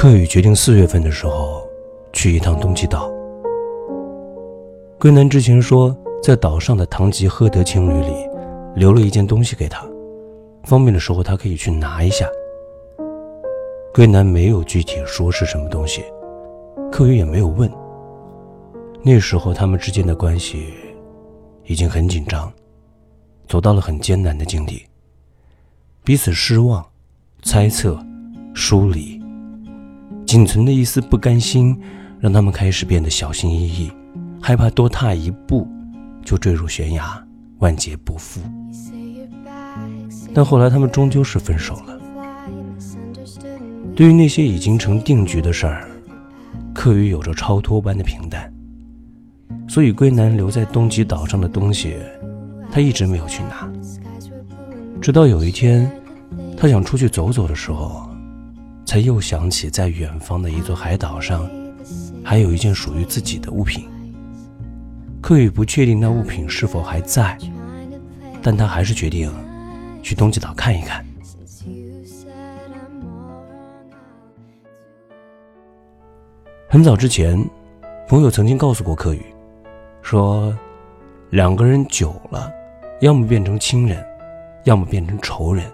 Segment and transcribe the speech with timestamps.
[0.00, 1.62] 柯宇决定四月份的时候
[2.10, 3.12] 去一趟东极岛。
[4.98, 8.26] 归南之前说，在岛上的唐吉诃德情侣里
[8.74, 9.86] 留了一件东西给他，
[10.64, 12.26] 方便的时候他可以去拿一下。
[13.92, 16.02] 归南没有具体说是什么东西，
[16.90, 17.70] 柯宇也没有问。
[19.02, 20.72] 那时候他们之间的关系
[21.66, 22.50] 已经很紧张，
[23.46, 24.82] 走到了很艰难的境地，
[26.02, 26.82] 彼此失望、
[27.42, 28.02] 猜测、
[28.54, 29.19] 疏离。
[30.30, 31.76] 仅存的一丝不甘心，
[32.20, 33.90] 让他们开始变得小心翼翼，
[34.40, 35.66] 害怕多踏一步
[36.24, 37.20] 就坠入悬崖，
[37.58, 38.40] 万劫不复。
[40.32, 41.98] 但后来他们终究是分手了。
[43.96, 45.88] 对于那些已经成定局的事儿，
[46.72, 48.48] 柯宇有着超脱般的平淡。
[49.66, 51.96] 所以归南留在东极岛上的东西，
[52.70, 53.68] 他一直没有去拿。
[55.02, 55.90] 直到有一天，
[56.56, 58.08] 他想出去走走的时候。
[58.90, 61.48] 才又想起，在远方的一座海岛上，
[62.24, 63.88] 还有一件属于自己的物品。
[65.20, 67.38] 柯宇不确定那物品是否还在，
[68.42, 69.32] 但他还是决定
[70.02, 71.06] 去东极岛看一看。
[76.68, 77.48] 很早之前，
[78.08, 79.22] 朋友曾经告诉过柯宇，
[80.02, 80.52] 说
[81.30, 82.52] 两个人久了，
[83.00, 84.04] 要么变成亲人，
[84.64, 85.64] 要么变成仇人，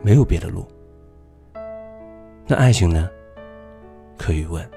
[0.00, 0.64] 没有别的路。
[2.46, 3.08] 那爱情呢？
[4.18, 4.68] 可以问。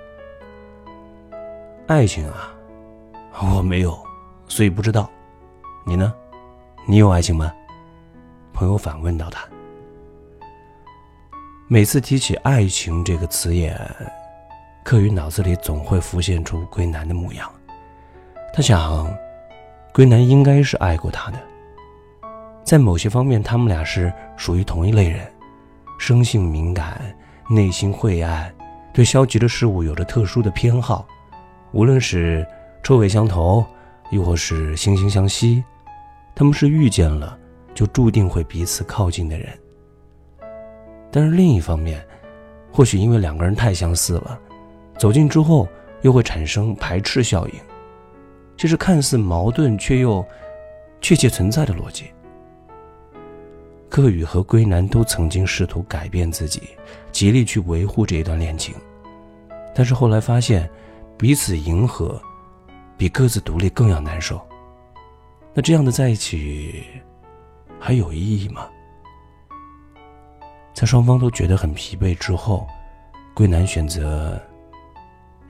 [1.87, 2.53] 爱情啊，
[3.41, 3.97] 我没有，
[4.47, 5.09] 所以不知道。
[5.85, 6.13] 你呢？
[6.87, 7.51] 你有爱情吗？
[8.53, 9.43] 朋友反问到他。
[11.67, 13.75] 每次提起爱情这个词眼，
[14.83, 17.51] 柯宇脑子里总会浮现出归南的模样。
[18.53, 19.11] 他想，
[19.91, 21.39] 归南应该是爱过他的。
[22.63, 25.27] 在某些方面，他们俩是属于同一类人，
[25.97, 27.01] 生性敏感。
[27.49, 28.53] 内心晦暗，
[28.93, 31.05] 对消极的事物有着特殊的偏好，
[31.71, 32.45] 无论是
[32.81, 33.63] 臭味相投，
[34.09, 35.63] 亦或是惺惺相惜，
[36.33, 37.37] 他们是遇见了
[37.73, 39.49] 就注定会彼此靠近的人。
[41.11, 42.03] 但是另一方面，
[42.71, 44.39] 或许因为两个人太相似了，
[44.97, 45.67] 走近之后
[46.01, 47.53] 又会产生排斥效应，
[48.57, 50.25] 这是看似矛盾却又
[50.99, 52.05] 确切存在的逻辑。
[53.95, 56.63] 克宇和归南都曾经试图改变自己，
[57.13, 58.75] 极力去维护这一段恋情，
[59.73, 60.69] 但是后来发现，
[61.17, 62.21] 彼此迎合，
[62.97, 64.45] 比各自独立更要难受。
[65.53, 66.83] 那这样的在一起，
[67.79, 68.67] 还有意义吗？
[70.73, 72.67] 在双方都觉得很疲惫之后，
[73.33, 74.37] 归南选择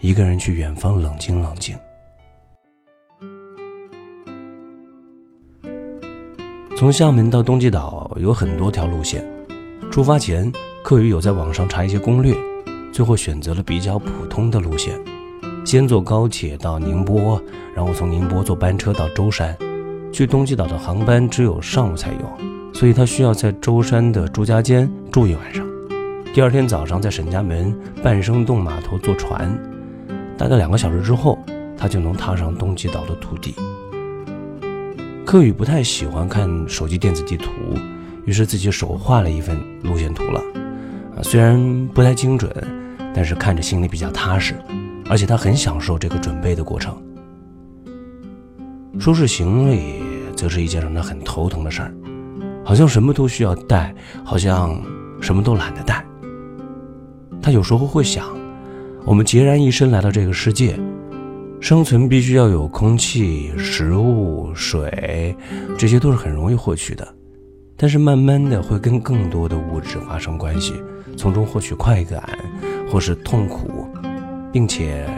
[0.02, 1.76] 一个人去远方冷静冷静。
[6.78, 9.25] 从厦门到东极岛有很多条路线，
[9.90, 10.52] 出发前，
[10.84, 12.36] 客宇有在网上查一些攻略，
[12.91, 14.94] 最后选择了比较普通的路线，
[15.66, 17.41] 先坐高铁到宁波，
[17.74, 19.56] 然后从宁波坐班车到舟山。
[20.12, 25.66] 去东极岛的航班只有上午才有，所以他需要在舟山的朱家尖住一晚上。
[26.34, 29.58] 第二天早上在沈家门半生洞码头坐船，
[30.38, 31.40] 大概两个小时之后，
[31.78, 33.56] 他就能踏上东极岛的土地。
[35.25, 37.50] 柯宇不太喜欢看手机电子地图，
[38.25, 40.40] 于是自己手画了一份路线图了。
[41.18, 42.52] 啊，虽然不太精准，
[43.13, 44.53] 但是看着心里比较踏实，
[45.09, 46.96] 而且他很享受这个准备的过程。
[49.00, 50.03] 收拾行李
[50.35, 51.91] 则是一件让他很头疼的事儿，
[52.64, 53.94] 好像什么都需要带，
[54.24, 54.80] 好像
[55.19, 56.06] 什么都懒得带。
[57.41, 58.28] 他有时候会想，
[59.03, 60.80] 我们孑然一身来到这个世界。
[61.66, 65.36] 生存必须要有空气、食物、水，
[65.76, 67.16] 这些都是很容易获取的。
[67.76, 70.76] 但是慢慢的会跟更多的物质发生关系，
[71.18, 72.22] 从中获取快感，
[72.88, 73.88] 或是痛苦，
[74.53, 75.09] 并且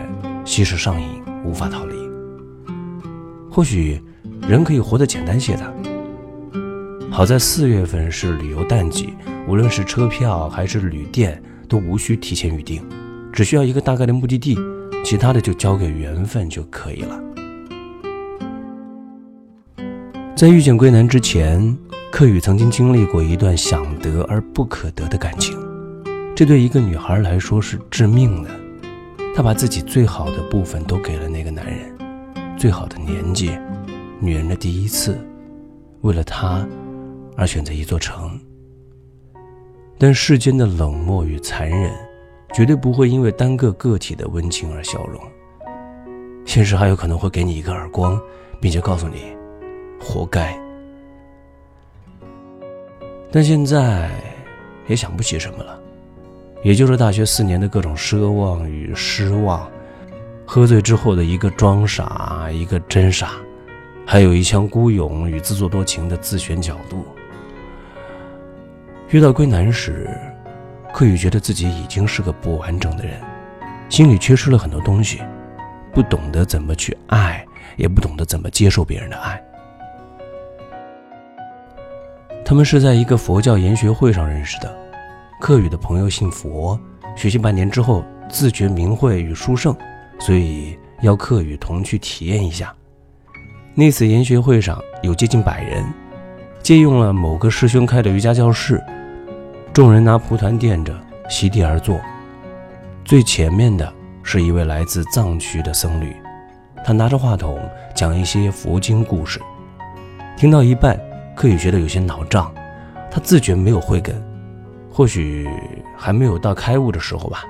[0.45, 1.95] 吸食上瘾，无法逃离。
[3.51, 4.01] 或许
[4.47, 5.73] 人可以活得简单些的。
[7.11, 9.09] 好在四月份是旅游淡季，
[9.49, 12.81] 无论是车票还是旅店都无需提前预定，
[13.33, 14.57] 只需要一个大概的目的地。
[15.07, 17.17] 其他的就交给缘分就可以了。
[20.35, 21.77] 在遇见归南之前，
[22.11, 25.57] 柯宇曾经经历过一段想得而不可得的感情，
[26.35, 28.49] 这对一个女孩来说是致命的。
[29.33, 31.89] 她把自己最好的部分都给了那个男人，
[32.57, 33.57] 最好的年纪，
[34.19, 35.17] 女人的第一次，
[36.01, 36.67] 为了他
[37.37, 38.37] 而选择一座城。
[39.97, 42.06] 但世间的冷漠与残忍。
[42.57, 45.21] 绝对不会因为单个个体的温情而消融，
[46.43, 48.19] 现实还有可能会给你一个耳光，
[48.59, 49.27] 并且告诉你，
[50.01, 50.59] 活该。
[53.31, 54.09] 但现在
[54.87, 55.79] 也想不起什么了，
[56.63, 59.69] 也就是大学四年的各种奢望与失望，
[60.43, 63.33] 喝醉之后的一个装傻，一个真傻，
[64.03, 67.05] 还有一腔孤勇与自作多情的自选角度。
[69.09, 70.09] 遇到归南时，
[70.97, 73.21] 柯宇觉得自己已经是个不完整的人，
[73.87, 75.21] 心里缺失了很多东西，
[75.93, 77.45] 不懂得怎么去爱，
[77.75, 79.39] 也不懂得怎么接受别人的爱。
[82.43, 84.75] 他们是在一个佛教研学会上认识的。
[85.39, 86.79] 柯宇的朋友信佛，
[87.15, 89.77] 学习半年之后自觉名讳与殊胜，
[90.17, 92.73] 所以邀柯宇同去体验一下。
[93.75, 95.85] 那次研学会上有接近百人，
[96.63, 98.83] 借用了某个师兄开的瑜伽教室，
[99.77, 100.91] 众人拿蒲团垫着
[101.29, 102.01] 席地而坐。
[103.05, 103.93] 最前面的
[104.23, 106.15] 是一位来自藏区的僧侣，
[106.83, 107.59] 他拿着话筒
[107.93, 109.39] 讲一些佛经故事。
[110.35, 110.99] 听到一半，
[111.35, 112.51] 柯宇觉得有些脑胀，
[113.11, 114.19] 他自觉没有慧根。
[114.91, 115.47] 或许
[115.95, 117.43] 还没有到开悟的时候吧。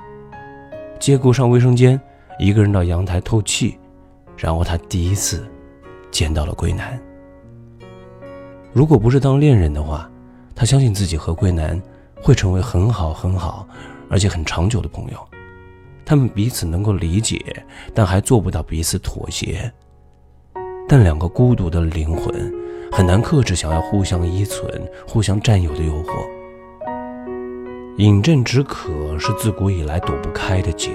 [0.99, 1.97] 接顾上卫生间，
[2.37, 3.79] 一个人到阳台透气，
[4.35, 5.47] 然后他第一次
[6.11, 6.99] 见到了桂南。
[8.73, 10.11] 如果不是当恋人的话，
[10.53, 11.81] 他相信自己和桂南
[12.21, 13.67] 会成为很好很好，
[14.09, 15.27] 而且很长久的朋友。
[16.05, 17.37] 他们彼此能够理解，
[17.93, 19.71] 但还做不到彼此妥协。
[20.87, 22.53] 但两个孤独的灵魂
[22.91, 26.25] 很难克制想要互相依存、互相占有的诱惑。
[27.97, 30.91] 饮鸩止渴是自古以来躲不开的劫。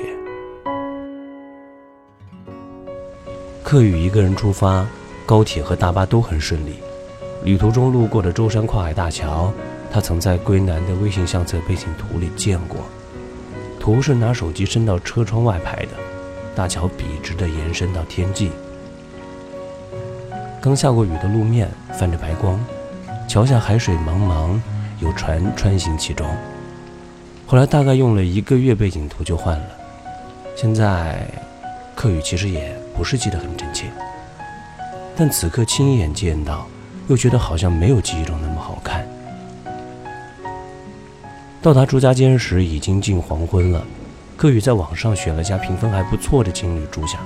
[3.63, 4.87] 客宇一个人出发，
[5.27, 6.77] 高铁和大巴都很顺利。
[7.45, 9.53] 旅途中路过的舟山跨海大桥，
[9.93, 12.79] 他曾在归南的微信相册背景图里见过。
[13.79, 15.89] 图是拿手机伸到车窗外拍的，
[16.55, 18.51] 大桥笔直地延伸到天际。
[20.61, 22.59] 刚下过雨的路面泛着白光，
[23.29, 24.59] 桥下海水茫茫，
[25.01, 26.27] 有船穿行其中。
[27.47, 29.67] 后来大概用了一个月，背景图就换了。
[30.57, 31.27] 现在，
[31.95, 33.87] 客语其实也不是记得很真切，
[35.17, 36.67] 但此刻亲眼见到，
[37.09, 38.49] 又觉得好像没有记忆中的
[41.63, 43.87] 到达朱家尖时已经近黄昏了，
[44.37, 47.21] 柯宇在网上选了家评分还不错的情侣住下，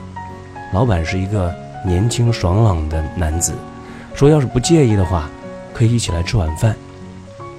[0.75, 3.55] 老板是一个年轻爽朗的男子，
[4.15, 5.31] 说要是不介意的话，
[5.73, 6.77] 可以一起来吃晚饭，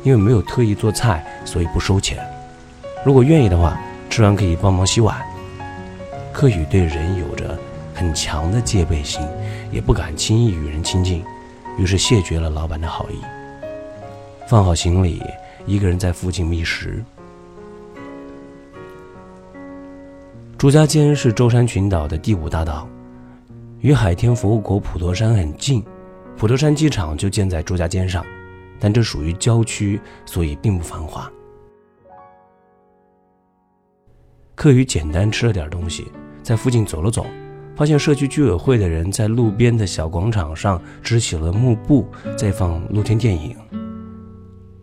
[0.04, 2.20] 因为没有特意做菜，所以不收钱。
[3.04, 3.76] 如果愿意的话，
[4.08, 5.18] 吃完可以帮忙洗碗。
[6.32, 7.58] 柯宇对人有着
[7.96, 9.20] 很强的戒备心，
[9.72, 11.24] 也不敢轻易与人亲近，
[11.80, 13.16] 于是谢绝了老板的好意。
[14.48, 15.20] 放好行李，
[15.68, 17.04] 一个人在附近觅食。
[20.58, 22.88] 朱家尖是舟山群岛的第五大岛，
[23.82, 25.84] 与海天佛国普陀山很近，
[26.38, 28.26] 普陀山机场就建在朱家尖上，
[28.80, 31.30] 但这属于郊区，所以并不繁华。
[34.56, 36.08] 客余简单吃了点东西，
[36.42, 37.28] 在附近走了走，
[37.76, 43.56] 发现社区居委会的人在路边的小广场上支起了幕布，在放露天电影。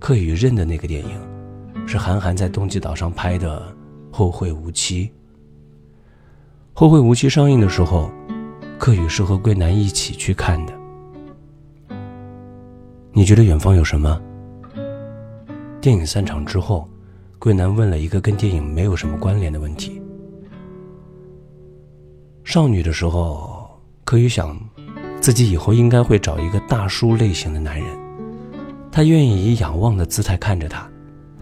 [0.04, 3.74] 柯宇认的那个电影，是韩寒在冬季岛上拍的
[4.14, 5.06] 《后会无期》。
[6.74, 8.10] 《后会无期》上映的时候，
[8.78, 10.74] 柯宇是和桂南一起去看的。
[13.12, 14.20] 你觉得远方有什么？
[15.80, 16.86] 电影散场之后。
[17.38, 20.02] 桂南问了一个跟电影没有什么关联的问题。
[22.44, 23.70] 少女的时候，
[24.04, 24.54] 柯宇想，
[25.18, 28.03] 自己以后应该会找一个大叔类型的男人。
[28.94, 30.88] 他愿意以仰望的姿态看着他，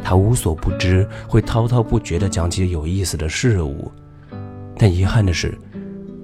[0.03, 3.93] 他无所不知，会滔滔不绝地讲起有意思的事物。
[4.79, 5.55] 但遗憾的是，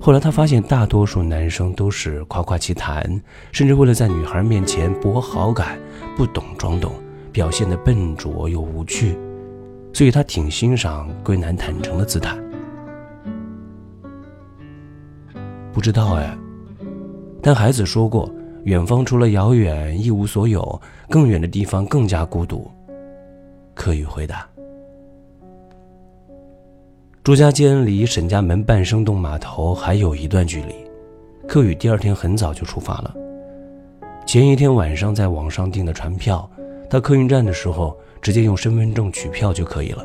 [0.00, 3.04] 后来他发现大多数男生都是夸夸其谈，
[3.52, 5.78] 甚至为了在女孩面前博好感，
[6.16, 6.94] 不懂装懂，
[7.30, 9.14] 表现得笨拙又无趣。
[9.92, 12.34] 所以他挺欣赏桂南坦诚的姿态。
[15.74, 16.38] 不知道哎，
[17.42, 18.32] 但孩子说过，
[18.64, 22.70] 远方除了遥远一无所有，更远的地方更加孤独。
[23.74, 24.46] 柯宇回答。
[27.22, 30.74] 朱家尖离沈家门半生洞码头还有一段距离，
[31.46, 33.14] 柯宇第二天很早就出发了。
[34.26, 36.48] 前一天晚上在网上订的船票，
[36.90, 37.96] 到客运站的时候。
[38.20, 40.04] 直接用身份证取票就可以了，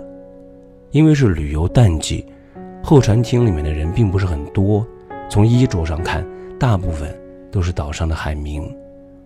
[0.91, 2.24] 因为是旅游淡季，
[2.83, 4.86] 候船厅里面的人并不是很多。
[5.31, 6.24] 从衣着上看，
[6.60, 7.12] 大部分
[7.53, 8.67] 都是岛上的海民，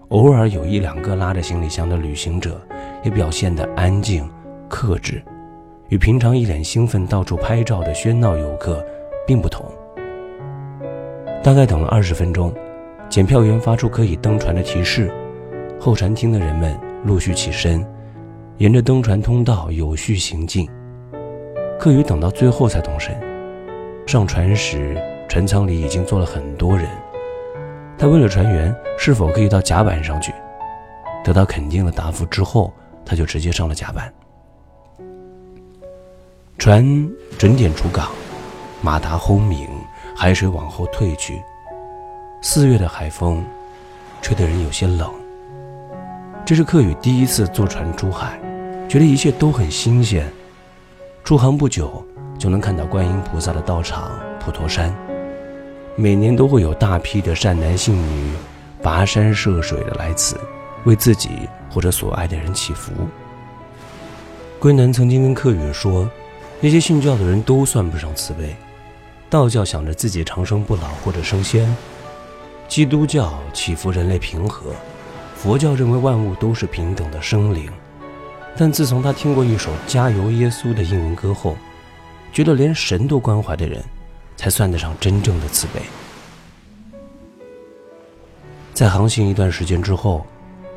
[0.09, 2.59] 偶尔有一两个拉着行李箱的旅行者，
[3.01, 4.29] 也表现得安静
[4.67, 5.23] 克制，
[5.87, 8.85] 与平常一脸兴奋到处拍照的喧闹游客
[9.25, 9.65] 并不同。
[11.41, 12.53] 大概等了二十分钟，
[13.07, 15.09] 检票员发出可以登船的提示，
[15.79, 17.81] 候船厅的人们陆续起身。
[18.57, 20.67] 沿着登船通道有序行进，
[21.79, 23.15] 柯宇等到最后才动身。
[24.05, 24.97] 上船时，
[25.29, 26.89] 船舱里已经坐了很多人。
[27.97, 30.31] 他问了船员是否可以到甲板上去，
[31.23, 32.71] 得到肯定的答复之后，
[33.03, 34.13] 他就直接上了甲板。
[36.59, 36.85] 船
[37.39, 38.09] 准点出港，
[38.81, 39.67] 马达轰鸣，
[40.15, 41.41] 海水往后退去。
[42.43, 43.43] 四月的海风，
[44.21, 45.11] 吹得人有些冷。
[46.45, 48.39] 这是客宇第一次坐船出海，
[48.87, 50.31] 觉得一切都很新鲜。
[51.23, 52.05] 出航不久，
[52.37, 54.93] 就能看到观音菩萨的道场普陀山。
[55.99, 58.31] 每年都会有大批的善男信女
[58.83, 60.39] 跋山涉水的来此，
[60.83, 61.29] 为自己
[61.71, 62.91] 或者所爱的人祈福。
[64.59, 66.07] 龟南曾经跟客宇说，
[66.61, 68.55] 那些信教的人都算不上慈悲，
[69.27, 71.75] 道教想着自己长生不老或者升仙，
[72.67, 74.69] 基督教祈福人类平和。
[75.35, 77.71] 佛教认为万物都是平等的生灵，
[78.55, 81.57] 但自从他听过一首《加油耶稣》的英文歌后，
[82.31, 83.83] 觉得连神都关怀的人，
[84.37, 85.81] 才算得上真正的慈悲。
[88.73, 90.25] 在航行一段时间之后，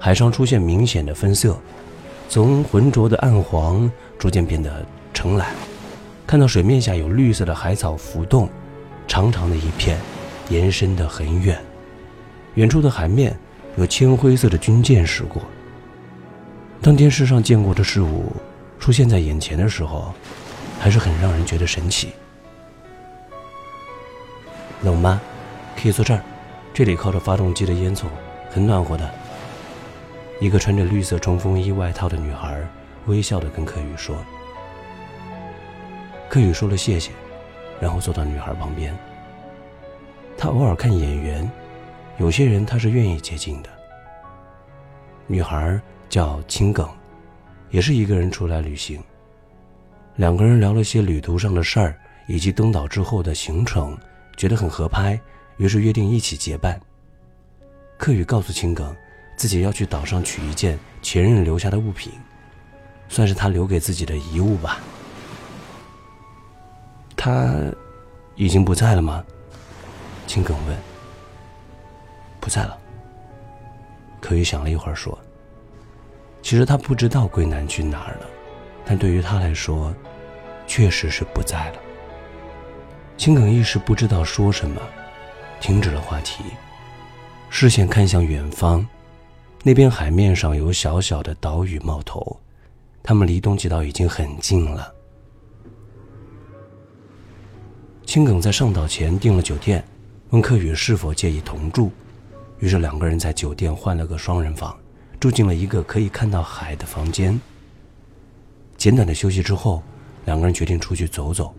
[0.00, 1.56] 海上出现明显的分色，
[2.28, 3.88] 从浑浊的暗黄
[4.18, 5.54] 逐渐变得橙蓝，
[6.26, 8.48] 看到水面下有绿色的海草浮动，
[9.06, 9.96] 长长的一片，
[10.48, 11.56] 延伸得很远，
[12.54, 13.38] 远处的海面。
[13.76, 15.40] 有青灰色的军舰驶过。
[16.82, 18.32] 当电视上见过的事物
[18.80, 20.12] 出现在眼前的时候，
[20.80, 22.08] 还是很让人觉得神奇。
[24.82, 25.20] 冷吗？
[25.76, 26.22] 可以坐这儿，
[26.72, 28.06] 这里靠着发动机的烟囱，
[28.50, 29.10] 很暖和的。
[30.40, 32.66] 一个穿着绿色冲锋衣外套的女孩
[33.06, 34.16] 微笑的跟柯宇说。
[36.28, 37.10] 柯宇说了谢谢，
[37.80, 38.96] 然后坐到女孩旁边。
[40.38, 41.50] 他偶尔看演员。
[42.18, 43.70] 有些人他是愿意接近的。
[45.26, 46.86] 女孩叫青梗，
[47.70, 49.02] 也是一个人出来旅行。
[50.16, 53.96] 两个人聊了些旅途上的事儿，以及登岛之后的行程，
[54.40, 55.20] 觉得很合拍，
[55.58, 56.80] 于是约定一起结伴。
[57.98, 58.96] 柯宇告诉青梗，
[59.36, 62.10] 自己要去岛上取一件前任留下的物品，
[63.06, 64.80] 算是他留给自己的遗物吧。
[67.14, 67.54] 他
[68.34, 69.22] 已经不在了吗？
[70.26, 70.74] 青梗问。
[72.40, 72.78] 不在了。
[74.22, 75.18] 可宇想了一会儿说
[76.40, 78.26] ：“其实他不知道桂南去哪儿了，
[78.86, 79.94] 但对于他来说，
[80.66, 81.76] 确实是不在了。”
[83.20, 84.80] 青梗一时不知道说什么，
[85.60, 86.42] 停止了话题，
[87.50, 88.82] 视线看向远方，
[89.62, 92.40] 那边海面上有小小的岛屿冒头，
[93.02, 94.90] 他们离东极岛已经很近了。
[98.06, 99.84] 青梗在上岛前订了酒店，
[100.30, 101.92] 问客宇是否介意同住。
[102.58, 104.74] 于是两个人在酒店换了个双人房，
[105.20, 107.38] 住进了一个可以看到海的房间。
[108.78, 109.82] 简短的休息之后，
[110.24, 111.54] 两个人决定出去走走。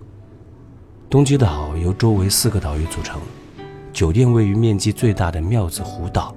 [1.12, 3.20] 东极岛由周围四个岛屿组成，
[3.91, 6.34] 酒店位于面积最大的妙子湖岛，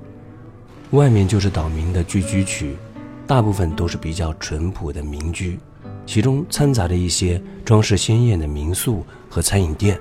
[0.90, 2.76] 外面就是岛民的聚居区，
[3.24, 5.60] 大部分都是比较淳朴的民居，
[6.04, 9.96] 其中掺杂着一些装饰鲜艳的民宿和餐饮店。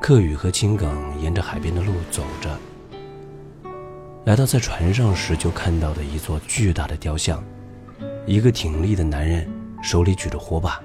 [0.00, 0.88] 客宇和青梗
[1.20, 2.56] 沿着海边的路走着。
[4.26, 7.42] 来到在船上时就看到的一座巨大的雕像，
[8.26, 9.50] 一个挺立的男人
[9.82, 10.80] 手里举着火把。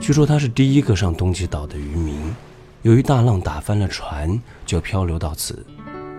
[0.00, 2.34] 据说他是第一个上东极岛的渔民，
[2.82, 5.64] 由于大浪打翻了船，就漂流到此，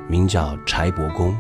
[0.08, 1.36] 名叫柴伯公。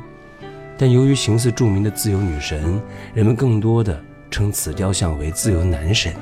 [0.77, 2.80] 但由于形似著名的自由女神，
[3.13, 4.00] 人们更多的
[4.30, 6.13] 称此雕像为自由男神。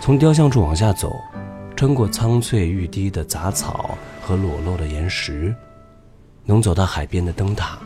[0.00, 1.14] 从雕像处往下走，
[1.76, 5.54] 穿过苍翠欲滴的杂草和裸露的岩石。
[6.46, 7.78] 能走到海边的灯塔，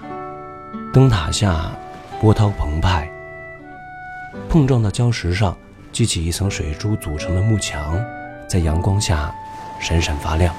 [0.93, 1.71] 灯塔下
[2.21, 3.09] 波涛澎湃，
[4.49, 5.57] 碰撞到礁石上，
[5.99, 8.01] 激起一层水珠组成的幕墙，
[8.47, 9.35] 在阳光下
[9.81, 10.55] 闪闪发亮。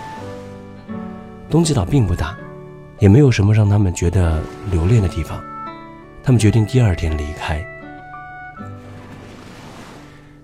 [1.49, 2.35] 东极岛并不大，
[2.99, 5.41] 也没有什么让他们觉得留恋的地方，
[6.21, 7.65] 他们决定第二天离开。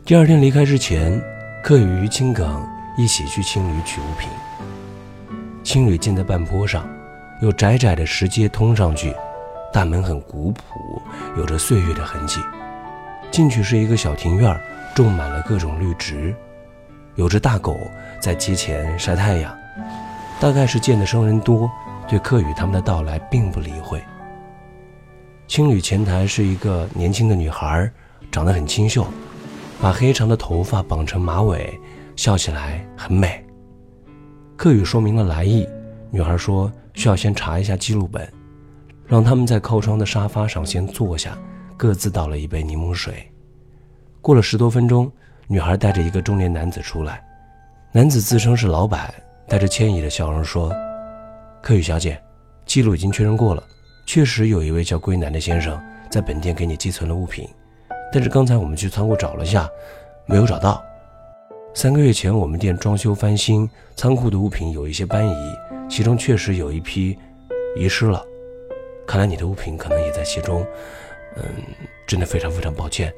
[0.06, 1.22] 第二天离开之前，
[1.62, 2.66] 客与于青梗
[2.98, 4.30] 一起去青旅取物品。
[5.62, 6.88] 青旅建在半坡上。
[7.42, 9.14] 有窄窄的石阶通上去，
[9.74, 11.02] 大门很古朴，
[11.36, 12.40] 有着岁月的痕迹。
[13.30, 14.62] 进去是一个小庭院儿，
[14.96, 16.34] 种满了各种绿植，
[17.16, 17.78] 有只大狗
[18.22, 19.56] 在街前晒太阳。
[20.40, 21.70] 大概是见的生人多，
[22.08, 24.02] 对客宇他们的到来并不理会。
[25.48, 27.92] 青旅前台是一个年轻的女孩，
[28.32, 29.06] 长得很清秀，
[29.82, 31.78] 把黑长的头发绑成马尾，
[32.16, 33.46] 笑起来很美。
[34.56, 35.68] 客宇说明了来意。
[36.10, 38.26] 女孩说：“需要先查一下记录本，
[39.06, 41.38] 让他们在靠窗的沙发上先坐下，
[41.76, 43.30] 各自倒了一杯柠檬水。
[44.26, 45.12] 过了十多分钟，
[45.46, 47.24] 女孩带着一个中年男子出来，
[47.92, 49.14] 男子自称是老板，
[49.48, 50.74] 带着歉意的笑容说
[51.62, 52.20] ：“柯宇小姐，
[52.66, 53.64] 记录已经确认过了，
[54.08, 55.80] 确实有一位叫归南的先生
[56.10, 57.48] 在本店给你寄存了物品，
[58.12, 59.70] 但是刚才我们去仓库找了下，
[60.26, 60.84] 没有找到。
[61.76, 65.56] 三个月前我们店装修翻新，仓库的物品有一些搬移，
[65.88, 67.16] 其中确实有一批
[67.78, 68.26] 遗失了，
[69.06, 70.66] 看来你的物品可能也在其中。
[71.38, 71.44] 嗯，
[72.08, 73.14] 真的非常非常抱歉。”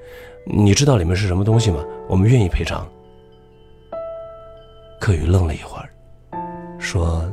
[0.50, 1.84] 你知道里面是什么东西吗？
[2.08, 2.88] 我们愿意赔偿。
[5.00, 5.90] 柯宇愣了一会儿，
[6.80, 7.30] 说：“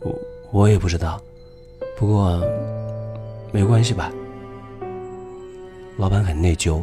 [0.00, 0.14] 我
[0.52, 1.20] 我也不知道，
[1.98, 2.42] 不过
[3.52, 4.10] 没关系吧。”
[5.98, 6.82] 老板很内疚，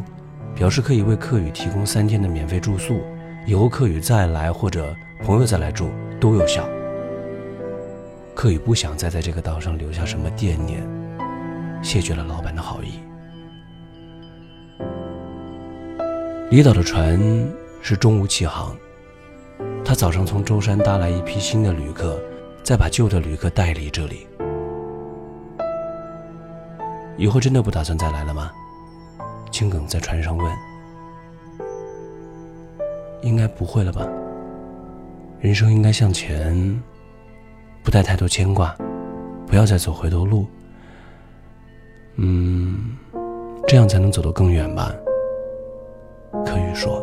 [0.54, 3.00] 表示可以为柯宇提供三天的免费住宿，
[3.46, 6.64] 以后柯宇再来或者朋友再来住都有效。
[8.32, 10.80] 柯宇不想再在这个岛上留下什么惦念，
[11.82, 13.00] 谢绝了老板的好意。
[16.50, 17.18] 离岛的船
[17.80, 18.76] 是中午起航。
[19.84, 22.20] 他早上从舟山搭来一批新的旅客，
[22.62, 24.26] 再把旧的旅客带离这里。
[27.16, 28.52] 以后真的不打算再来了吗？
[29.50, 30.52] 青梗在船上问。
[33.22, 34.06] 应该不会了吧。
[35.40, 36.82] 人生应该向前，
[37.82, 38.76] 不带太多牵挂，
[39.46, 40.46] 不要再走回头路。
[42.16, 42.96] 嗯，
[43.66, 44.94] 这样才能走得更远吧。
[46.42, 47.02] 柯宇说：“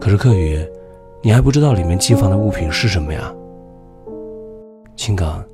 [0.00, 0.58] 可是柯宇，
[1.22, 3.32] 你还不知道里面寄放的物品是什么呀？
[4.96, 5.44] 青冈，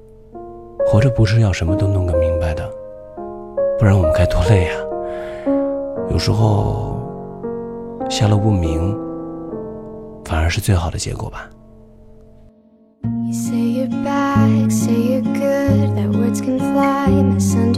[0.87, 2.67] 活着不是要什么都弄个明白的，
[3.79, 4.73] 不然我们该多累呀！
[6.11, 6.97] 有时候，
[8.09, 8.99] 下落不明，
[10.25, 11.49] 反而是最好的结果吧。”
[16.35, 17.73] things were nice and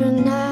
[0.00, 0.49] Tonight.